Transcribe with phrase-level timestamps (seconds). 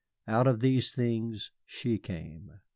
[0.27, 2.53] Out of these things she came.